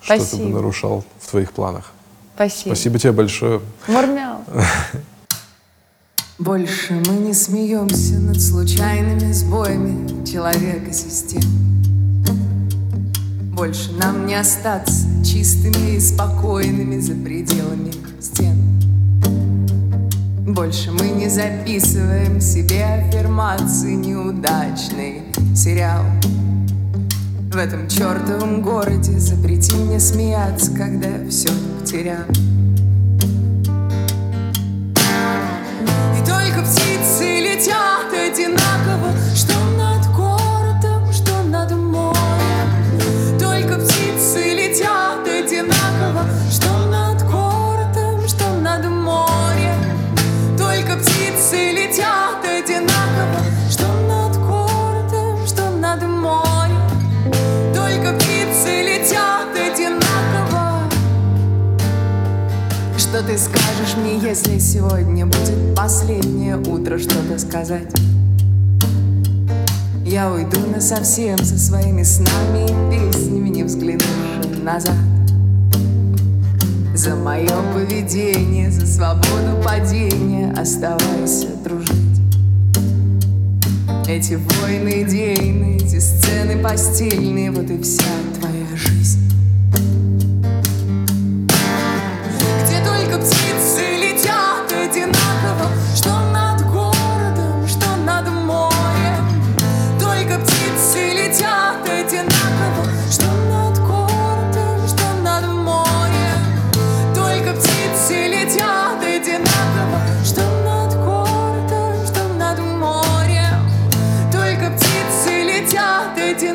[0.00, 1.92] что-то бы нарушал в твоих планах.
[2.36, 2.74] Спасибо.
[2.74, 3.60] Спасибо тебе большое.
[3.88, 4.44] Мурмяу.
[6.38, 11.40] Больше мы не смеемся над случайными сбоями человека систем.
[13.54, 18.56] Больше нам не остаться чистыми и спокойными за пределами стен.
[20.46, 25.22] Больше мы не записываем себе аффирмации неудачный
[25.54, 26.04] сериал.
[27.56, 31.48] В этом чертовом городе запрети мне смеяться, когда все
[31.80, 32.26] потерял.
[36.12, 39.54] И только птицы летят одинаково, что
[63.26, 67.92] ты скажешь мне, если сегодня будет последнее утро что-то сказать?
[70.04, 74.94] Я уйду на совсем со своими снами и песнями, не взглянувши назад.
[76.94, 82.20] За мое поведение, за свободу падения Оставайся дружить
[84.08, 88.25] Эти войны идейные, эти сцены постельные Вот и вся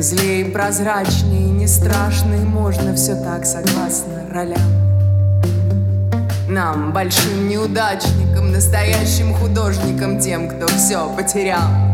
[0.00, 4.60] И прозрачнее, и не страшно, и можно все так согласно ролям.
[6.48, 11.87] Нам, большим неудачникам, настоящим художникам, тем, кто все потерял.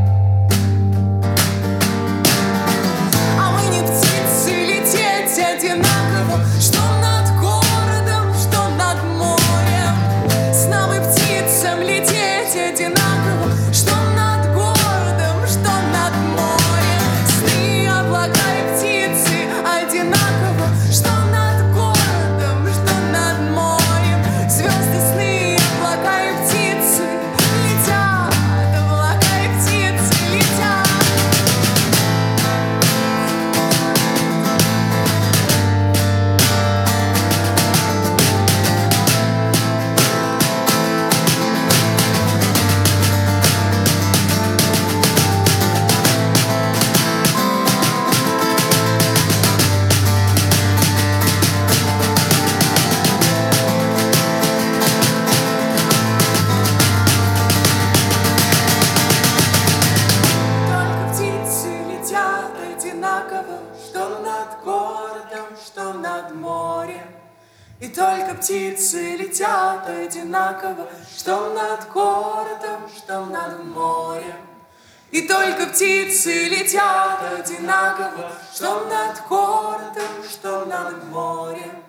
[70.55, 74.37] Одинаково, что над городом, что над морем.
[75.11, 81.84] И только птицы летят одинаково, что над городом, что над морем.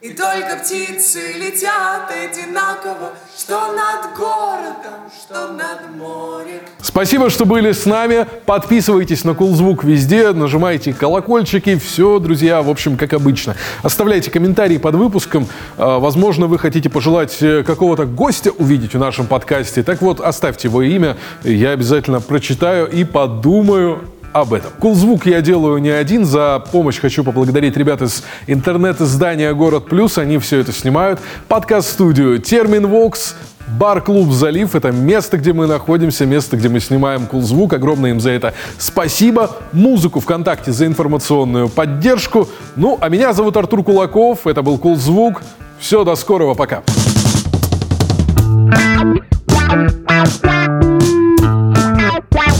[0.00, 6.60] И только птицы летят одинаково, что над городом, что над морем.
[6.80, 8.24] Спасибо, что были с нами.
[8.46, 11.76] Подписывайтесь на Кулзвук везде, нажимайте колокольчики.
[11.80, 13.56] Все, друзья, в общем, как обычно.
[13.82, 15.48] Оставляйте комментарии под выпуском.
[15.76, 19.82] А, возможно, вы хотите пожелать э, какого-то гостя увидеть в нашем подкасте.
[19.82, 21.16] Так вот, оставьте его имя.
[21.42, 24.70] Я обязательно прочитаю и подумаю об этом.
[24.78, 26.24] Кулзвук я делаю не один.
[26.24, 30.18] За помощь хочу поблагодарить ребят из интернет-издания «Город Плюс».
[30.18, 31.20] Они все это снимают.
[31.48, 33.34] Подкаст-студию «Термин Вокс»,
[33.68, 37.74] Бар-клуб «Залив»— это место, где мы находимся, место, где мы снимаем Кулзвук.
[37.74, 39.50] Огромное им за это спасибо.
[39.72, 42.48] Музыку ВКонтакте за информационную поддержку.
[42.76, 44.46] Ну, а меня зовут Артур Кулаков.
[44.46, 45.42] Это был Кулзвук.
[45.78, 46.82] Все, до скорого, пока.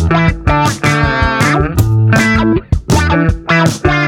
[0.08, 0.37] Пока.
[3.68, 4.07] Bye.